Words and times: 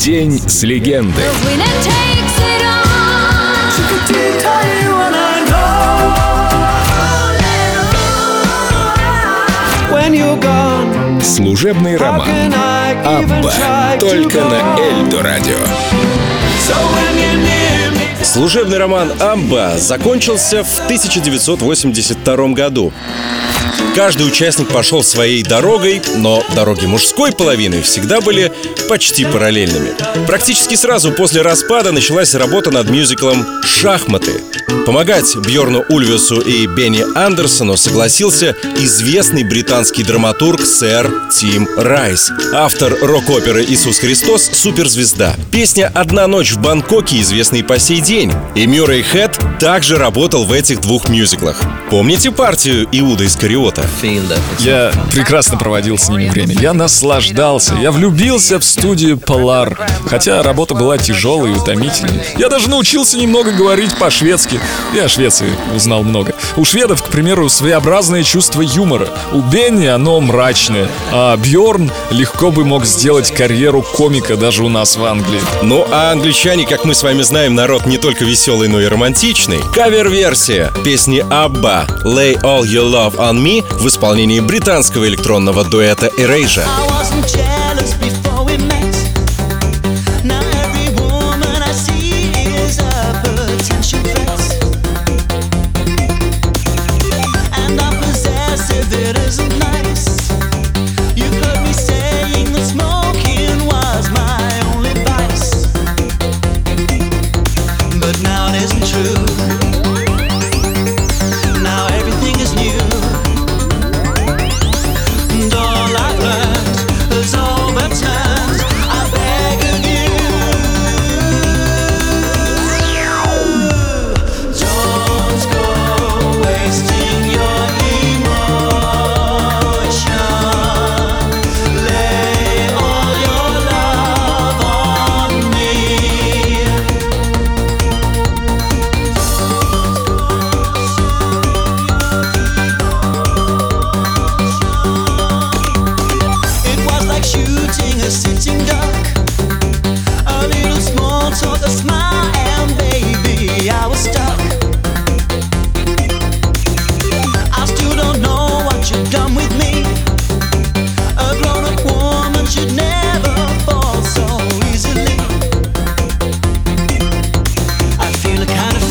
День 0.00 0.32
с 0.32 0.62
легендой. 0.62 1.24
Служебный 11.22 11.98
роман. 11.98 12.26
Абба. 13.04 13.96
Только 14.00 14.38
на 14.38 14.78
Эльдо 14.78 15.22
Радио 15.22 15.58
Служебный 18.32 18.78
роман 18.78 19.10
«Амба» 19.20 19.74
закончился 19.76 20.62
в 20.62 20.84
1982 20.84 22.48
году. 22.50 22.92
Каждый 23.96 24.28
участник 24.28 24.68
пошел 24.68 25.02
своей 25.02 25.42
дорогой, 25.42 26.00
но 26.14 26.44
дороги 26.54 26.86
мужской 26.86 27.32
половины 27.32 27.82
всегда 27.82 28.20
были 28.20 28.52
почти 28.88 29.24
параллельными. 29.24 29.90
Практически 30.28 30.76
сразу 30.76 31.10
после 31.10 31.42
распада 31.42 31.90
началась 31.90 32.36
работа 32.36 32.70
над 32.70 32.88
мюзиклом 32.88 33.44
«Шахматы». 33.64 34.40
Помогать 34.86 35.36
Бьорну 35.36 35.84
Ульвесу 35.88 36.40
и 36.40 36.66
Бенни 36.66 37.04
Андерсону 37.16 37.76
согласился 37.76 38.56
известный 38.76 39.44
британский 39.44 40.04
драматург 40.04 40.64
сэр 40.64 41.28
Тим 41.32 41.68
Райс, 41.76 42.30
автор 42.52 42.96
рок-оперы 43.00 43.64
«Иисус 43.64 43.98
Христос. 43.98 44.50
Суперзвезда». 44.52 45.36
Песня 45.52 45.92
«Одна 45.94 46.26
ночь 46.26 46.52
в 46.52 46.60
Бангкоке» 46.60 47.20
известна 47.20 47.56
и 47.56 47.62
по 47.62 47.78
сей 47.78 48.00
день. 48.00 48.19
И 48.54 48.66
Мюррей 48.66 49.02
Хэт 49.02 49.38
также 49.58 49.96
работал 49.96 50.44
в 50.44 50.52
этих 50.52 50.80
двух 50.80 51.08
мюзиклах. 51.08 51.62
Помните 51.88 52.30
партию 52.30 52.86
Иуда 52.92 53.24
из 53.24 53.34
Кариота? 53.34 53.82
Я 54.58 54.92
прекрасно 55.10 55.56
проводил 55.56 55.96
с 55.96 56.08
ними 56.08 56.28
время. 56.28 56.54
Я 56.60 56.74
наслаждался. 56.74 57.74
Я 57.76 57.90
влюбился 57.90 58.58
в 58.58 58.64
студию 58.64 59.16
Polar. 59.16 59.76
Хотя 60.06 60.42
работа 60.42 60.74
была 60.74 60.98
тяжелой 60.98 61.52
и 61.52 61.54
утомительной. 61.54 62.20
Я 62.36 62.48
даже 62.48 62.68
научился 62.68 63.16
немного 63.16 63.52
говорить 63.52 63.96
по-шведски. 63.96 64.60
Я 64.94 65.04
о 65.04 65.08
Швеции 65.08 65.48
узнал 65.74 66.02
много. 66.02 66.34
У 66.56 66.64
шведов, 66.64 67.02
к 67.02 67.06
примеру, 67.06 67.48
своеобразное 67.48 68.22
чувство 68.22 68.60
юмора. 68.60 69.08
У 69.32 69.40
Бенни 69.40 69.86
оно 69.86 70.20
мрачное. 70.20 70.88
А 71.10 71.36
Бьорн 71.36 71.90
легко 72.10 72.50
бы 72.50 72.64
мог 72.64 72.84
сделать 72.84 73.32
карьеру 73.32 73.82
комика 73.82 74.36
даже 74.36 74.62
у 74.62 74.68
нас 74.68 74.96
в 74.96 75.04
Англии. 75.04 75.40
Ну 75.62 75.86
а 75.90 76.12
англичане, 76.12 76.66
как 76.66 76.84
мы 76.84 76.94
с 76.94 77.02
вами 77.02 77.22
знаем, 77.22 77.54
народ 77.54 77.86
не 77.86 77.96
только 77.96 78.09
веселый, 78.18 78.68
но 78.68 78.80
и 78.80 78.86
романтичный. 78.86 79.60
Кавер-версия 79.72 80.72
песни 80.84 81.24
Абба 81.30 81.86
«Lay 82.04 82.40
All 82.42 82.62
Your 82.62 82.90
Love 82.90 83.16
On 83.16 83.36
Me» 83.36 83.64
в 83.78 83.86
исполнении 83.86 84.40
британского 84.40 85.06
электронного 85.06 85.64
дуэта 85.64 86.06
Erasure. 86.18 86.66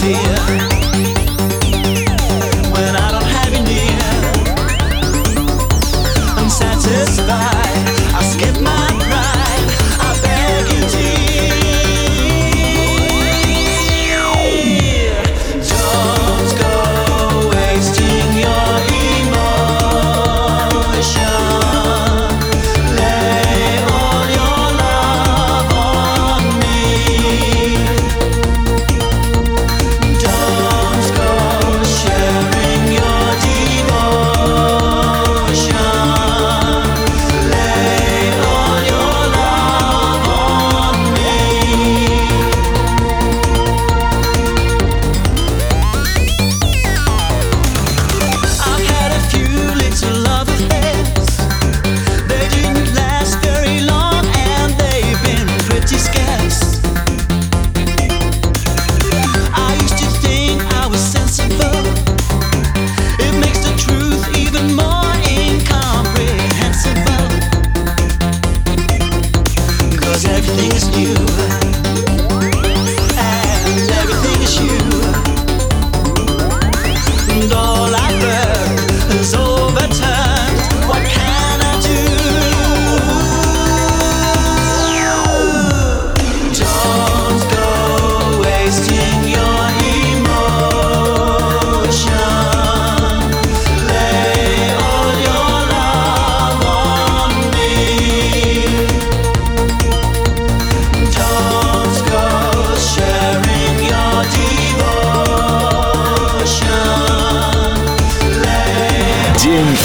День 0.10 0.69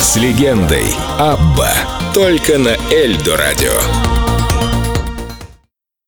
с 0.05 0.17
легендой. 0.17 0.95
Абба. 1.19 1.73
Только 2.13 2.59
на 2.59 2.77
Эльдо 2.91 3.37
радио. 3.39 4.14